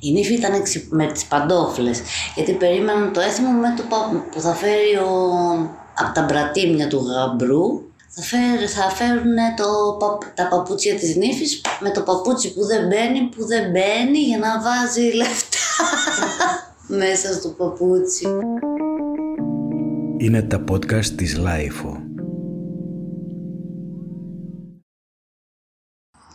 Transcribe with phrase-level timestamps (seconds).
[0.00, 2.00] Η νύφη ήταν ξυ- με τις παντόφλες,
[2.34, 5.10] γιατί περίμεναν το έθιμο με το πα- που θα φέρει ο...
[5.94, 7.80] από τα μπρατήμια του γαμπρού.
[8.08, 12.86] Θα, φέρ, θα φέρουν το, πα- τα παπούτσια της νύφης με το παπούτσι που δεν
[12.86, 15.58] μπαίνει, που δεν μπαίνει για να βάζει λεφτά
[17.02, 18.26] μέσα στο παπούτσι.
[20.18, 22.00] Είναι τα podcast της LiFO.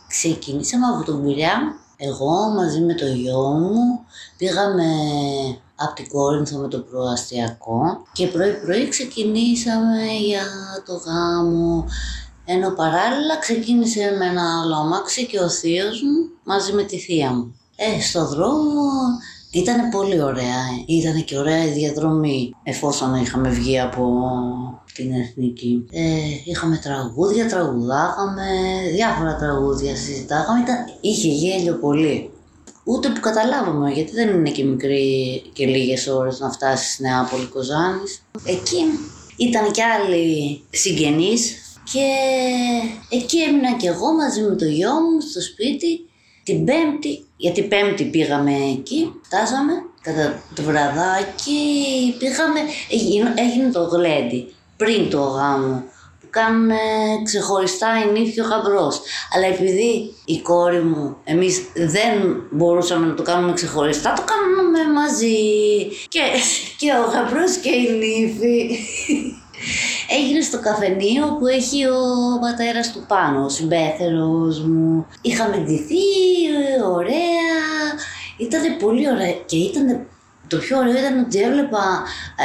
[0.08, 4.04] Ξεκινήσαμε από τον Πειραιά, εγώ μαζί με το γιο μου,
[4.36, 4.84] πήγαμε
[5.76, 10.42] από την Κόρινθο με το προαστιακό και πρωί πρωί ξεκινήσαμε για
[10.86, 11.84] το γάμο.
[12.44, 17.30] Ενώ παράλληλα ξεκίνησε με ένα άλλο αμάξι και ο θείος μου μαζί με τη θεία
[17.30, 17.56] μου.
[17.76, 18.90] Ε, στο δρόμο
[19.52, 20.62] ήταν πολύ ωραία.
[20.86, 24.04] Ήταν και ωραία η διαδρομή εφόσον είχαμε βγει από
[24.94, 25.86] την εθνική.
[25.90, 26.02] Ε,
[26.44, 28.46] είχαμε τραγούδια, τραγουδάγαμε,
[28.92, 30.60] διάφορα τραγούδια συζητάγαμε.
[30.60, 32.30] Ήταν, είχε γέλιο πολύ.
[32.84, 37.46] Ούτε που καταλάβαμε, γιατί δεν είναι και μικρή και λίγες ώρες να φτάσεις στη Νεάπολη
[37.46, 38.22] Κοζάνης.
[38.44, 38.82] Εκεί
[39.36, 41.56] ήταν και άλλοι συγγενείς
[41.92, 42.06] και
[43.08, 46.06] εκεί έμεινα και εγώ μαζί με το γιο μου στο σπίτι
[46.42, 54.54] την Πέμπτη, γιατί Πέμπτη πήγαμε εκεί, φτάσαμε κατά το βραδάκι, πήγαμε, έγινε, έγινε το γλέντι
[54.76, 55.84] πριν το γάμο
[56.20, 56.70] που κάνουν
[57.24, 59.00] ξεχωριστά η νύφη και ο γαμπρός.
[59.34, 65.36] Αλλά επειδή η κόρη μου, εμείς δεν μπορούσαμε να το κάνουμε ξεχωριστά, το κάνουμε μαζί.
[66.08, 66.20] Και,
[66.78, 68.78] και ο γαμπρός και η νύφη.
[70.62, 75.06] Έγινε στο καφενείο που έχει ο πατέρας του πάνω, ο συμπέθερος μου.
[75.20, 75.94] Είχαμε ντυθεί,
[76.94, 77.86] ωραία.
[78.36, 80.06] Ήταν πολύ ωραία και ήταν,
[80.48, 82.02] το πιο ωραίο ήταν ότι έβλεπα
[82.36, 82.44] ε,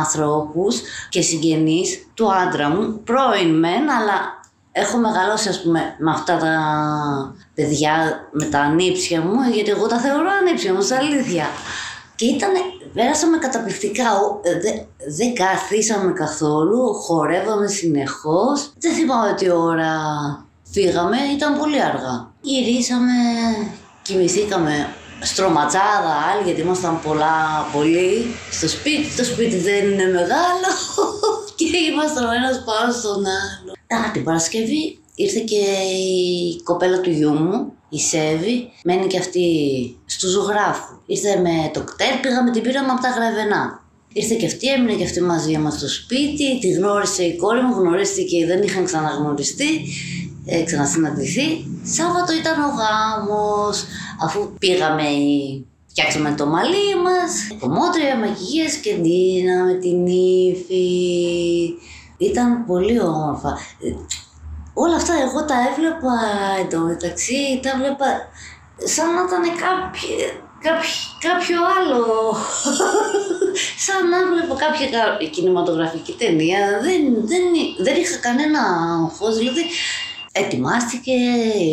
[0.00, 4.40] ανθρώπους και συγγενείς του άντρα μου, πρώην μεν, αλλά
[4.72, 6.54] έχω μεγαλώσει ας πούμε με αυτά τα
[7.54, 11.46] παιδιά, με τα ανήψια μου, γιατί εγώ τα θεωρώ ανήψια μου, στα αλήθεια.
[12.22, 12.50] Και ήταν,
[12.94, 14.82] πέρασαμε καταπληκτικά, ο- ε, δε-
[15.16, 18.72] δεν καθίσαμε καθόλου, χορεύαμε συνεχώς.
[18.78, 19.92] Δεν θυμάμαι τι ώρα
[20.72, 22.30] φύγαμε, ήταν πολύ αργά.
[22.40, 23.12] Γυρίσαμε,
[24.02, 24.88] κοιμηθήκαμε
[25.20, 29.16] στρωματσάδα άλλοι, γιατί ήμασταν πολλά, πολύ στο σπίτι.
[29.16, 30.68] Το σπίτι δεν είναι μεγάλο
[31.56, 34.02] και ήμασταν ο ένας πάνω στον άλλο.
[34.06, 35.62] Α, την Παρασκευή ήρθε και
[35.98, 39.44] η κοπέλα του γιού μου, η Σέβη, μένει και αυτή
[40.06, 40.94] στου ζωγράφου.
[41.06, 43.80] Ήρθε με το κτέρ, πήγαμε την πήραμε από τα γραβενά.
[44.12, 47.74] Ήρθε και αυτή, έμεινε και αυτή μαζί μας στο σπίτι, τη γνώρισε η κόρη μου,
[47.74, 49.70] γνωρίστηκε, δεν είχαν ξαναγνωριστεί,
[50.46, 51.46] ε, ξανασυναντηθεί.
[51.84, 53.84] Σάββατο ήταν ο γάμος,
[54.24, 60.84] αφού πήγαμε η- Φτιάξαμε το μαλλί μας, κομμότρια, μακιγίες και ντύναμε την ύφη.
[62.18, 63.58] Ήταν πολύ όμορφα.
[64.74, 66.14] Ε, Όλα αυτά εγώ τα έβλεπα
[66.60, 68.06] εντωμεταξύ, τα έβλεπα
[68.84, 70.16] σαν να ήταν κάποιο,
[70.66, 70.90] κάποιο,
[71.28, 72.02] κάποιο άλλο.
[73.86, 76.58] σαν να έβλεπα κάποια κα- κινηματογραφική ταινία.
[76.82, 77.42] Δεν, δεν,
[77.78, 78.60] δεν είχα κανένα
[79.02, 79.62] άγχος, δηλαδή
[80.32, 81.12] ετοιμάστηκε,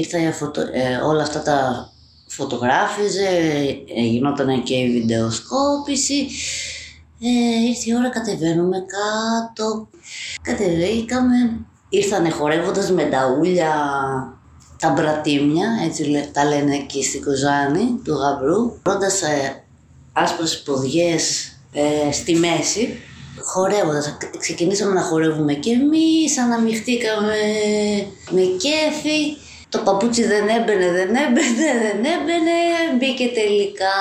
[0.02, 1.90] ήρθα για φωτο, ε, όλα αυτά τα
[2.28, 3.28] φωτογράφιζε,
[3.96, 6.28] ε, γινόταν και η βιντεοσκόπηση.
[7.22, 9.90] Ε, ήρθε η ώρα, κατεβαίνουμε κάτω.
[10.42, 13.74] Κατεβήκαμε, ήρθανε χορεύοντας με τα ούλια
[14.80, 19.64] τα μπρατήμια, έτσι λέ- τα λένε εκεί στην Κοζάνη του γαμπρού, πρώτας ε,
[20.14, 23.00] άσπρες ποδιές ε, στη μέση,
[23.42, 24.18] χορεύοντας.
[24.40, 27.36] Ξεκινήσαμε να χορεύουμε και εμείς, αναμειχτήκαμε
[28.30, 29.38] με κέφι.
[29.70, 32.58] Το παπούτσι δεν έμπαινε, δεν έμπαινε, δεν έμπαινε,
[32.98, 33.98] μπήκε τελικά.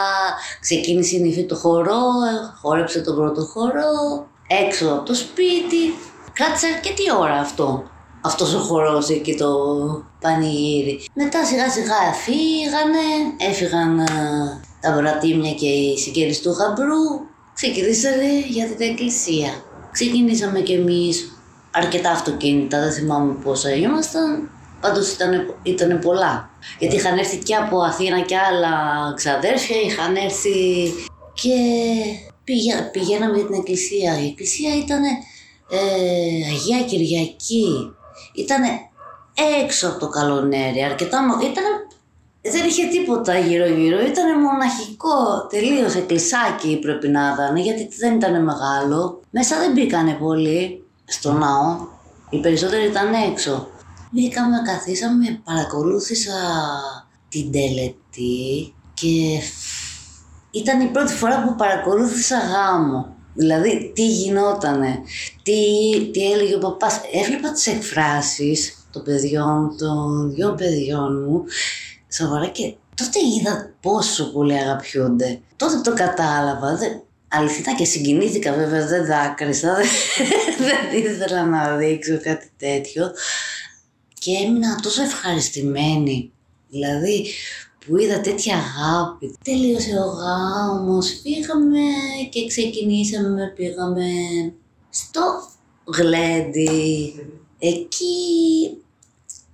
[0.61, 4.27] Ξεκίνησε η νύφη το χορό, ε, χόρεψε τον πρώτο χορό,
[4.67, 5.95] έξω από το σπίτι.
[6.39, 7.85] Κράτησε αρκετή ώρα αυτό,
[8.21, 9.51] αυτός ο χορός εκεί το
[10.21, 11.01] πανηγύρι.
[11.15, 13.07] Μετά σιγά σιγά φύγανε,
[13.39, 14.07] έφυγαν ε,
[14.81, 17.05] τα μπρατήμια και οι συγγένεις του γαμπρού,
[17.55, 19.51] ξεκινήσανε για την εκκλησία.
[19.91, 21.39] Ξεκινήσαμε κι εμείς
[21.71, 24.51] αρκετά αυτοκίνητα, δεν θυμάμαι πόσα ήμασταν.
[24.81, 26.51] Πάντως ήταν, ήτανε πολλά.
[26.79, 28.75] Γιατί είχαν έρθει και από Αθήνα και άλλα
[29.17, 30.93] ξαδέρφια, είχαν έρθει
[31.35, 31.57] και
[32.45, 34.21] πήγα, πηγαίναμε για την εκκλησία.
[34.23, 35.03] Η εκκλησία ήταν
[36.51, 37.93] Αγία Κυριακή.
[38.35, 38.63] Ήταν
[39.65, 41.23] έξω από το καλονέρι, αρκετά...
[41.23, 41.67] μο- Ήτανε,
[42.43, 49.21] δεν είχε τίποτα γύρω-γύρω, ήταν μοναχικό, τελείως εκκλησάκι πρέπει να ήταν, γιατί δεν ήταν μεγάλο.
[49.31, 51.77] Μέσα δεν μπήκανε πολύ στο ναό,
[52.31, 53.69] οι περισσότεροι ήταν έξω.
[54.11, 56.33] Μπήκαμε, καθίσαμε, παρακολούθησα
[57.29, 59.41] την τελετή και
[60.51, 63.17] ήταν η πρώτη φορά που παρακολούθησα γάμο.
[63.39, 64.99] Δηλαδή, τι γινότανε,
[65.43, 65.55] τι,
[66.13, 67.01] τι έλεγε ο παπάς.
[67.13, 71.45] Έβλεπα τις εκφράσεις των παιδιών, των δυο παιδιών μου,
[72.13, 75.41] σοβαρά και τότε είδα πόσο πολύ αγαπιούνται.
[75.57, 76.77] Τότε το κατάλαβα.
[76.77, 77.03] Δεν...
[77.29, 79.87] Αληθινά και συγκινήθηκα βέβαια, δεν δάκρυσα, δεν,
[80.91, 83.13] δεν ήθελα να δείξω κάτι τέτοιο.
[84.19, 86.33] Και έμεινα τόσο ευχαριστημένη.
[86.69, 87.27] Δηλαδή
[87.87, 89.37] που είδα τέτοια αγάπη.
[89.45, 91.81] Τελείωσε ο γάμος, πήγαμε
[92.31, 94.07] και ξεκινήσαμε, πήγαμε
[94.91, 95.21] στο
[95.85, 97.15] γλέντι.
[97.59, 98.17] Εκεί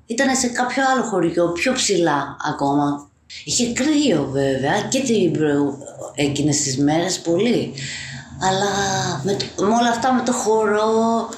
[0.07, 3.11] ήταν σε κάποιο άλλο χωριό, πιο ψηλά ακόμα.
[3.45, 5.79] Είχε κρύο βέβαια και την προ...
[6.15, 7.73] εκείνες τις μέρες πολύ.
[8.41, 8.71] Αλλά
[9.25, 11.29] με, με όλα αυτά με το χορό,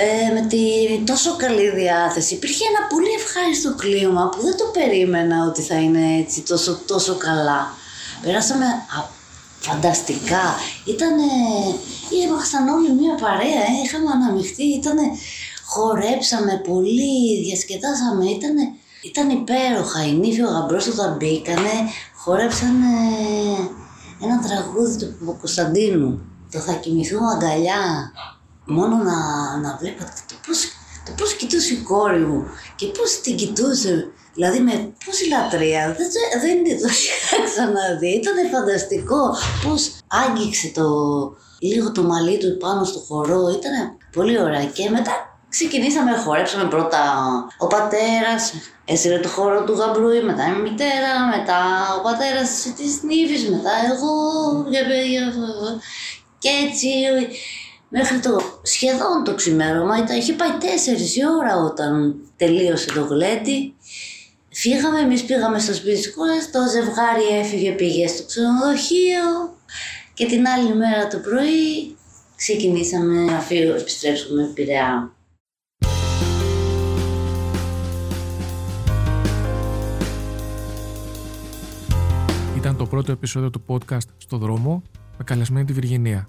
[0.00, 0.62] ε, με τη
[1.06, 2.34] τόσο καλή διάθεση.
[2.34, 7.14] Υπήρχε ένα πολύ ευχάριστο κλίμα που δεν το περίμενα ότι θα είναι έτσι τόσο, τόσο
[7.16, 7.74] καλά.
[8.22, 8.66] Περάσαμε
[9.60, 10.46] φανταστικά.
[10.84, 11.28] Ήτανε,
[12.24, 15.02] ήμασταν όλοι μια παρέα, ε, είχαμε αναμειχθεί, ήτανε,
[15.64, 18.64] χορέψαμε πολύ, διασκεδάσαμε, ήτανε,
[19.02, 20.06] ήταν υπέροχα.
[20.06, 21.74] Η νύφη ο γαμπρός όταν μπήκανε,
[22.22, 22.92] χορέψανε
[24.22, 26.20] ένα τραγούδι του Κωνσταντίνου.
[26.52, 28.12] Το θα κοιμηθούμε αγκαλιά
[28.68, 29.16] μόνο να,
[29.56, 30.58] να βλέπατε το πώς,
[31.06, 32.44] το πώς κοιτούσε η κόρη μου
[32.76, 34.12] και πώς την κοιτούσε.
[34.34, 36.08] Δηλαδή με πόση λατρεία, δεν,
[36.40, 38.08] δεν το είχα ξαναδεί.
[38.08, 40.86] Ήταν φανταστικό πώς άγγιξε το,
[41.58, 43.48] λίγο το μαλλί του πάνω στο χορό.
[43.48, 45.12] Ήταν πολύ ωραία και μετά
[45.48, 47.02] ξεκινήσαμε, χορέψαμε πρώτα
[47.58, 48.52] ο πατέρας,
[48.84, 51.60] έσυρε το χώρο του γαμπρού, μετά η μητέρα, μετά
[51.98, 54.12] ο πατέρας της νύφης, μετά εγώ,
[56.38, 56.88] και έτσι
[57.88, 63.74] μέχρι το σχεδόν το ξημέρωμα, ήταν, είχε πάει τέσσερις η ώρα όταν τελείωσε το γλέντι.
[64.50, 69.56] Φύγαμε, εμείς πήγαμε στο σπίτι της κόρας, το ζευγάρι έφυγε, πήγε στο ξενοδοχείο
[70.14, 71.96] και την άλλη μέρα το πρωί
[72.36, 75.12] ξεκινήσαμε να φύγω, επιστρέψουμε Πειραιά.
[82.56, 84.82] Ήταν το πρώτο επεισόδιο του podcast «Στο δρόμο»
[85.18, 86.28] με καλεσμένη τη Βυργινία.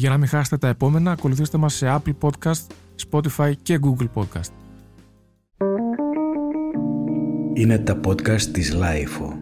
[0.00, 2.66] Για να μην χάσετε τα επόμενα, ακολουθήστε μας σε Apple Podcast,
[3.10, 4.52] Spotify και Google Podcast.
[7.54, 9.39] Είναι τα podcast της Lifeo.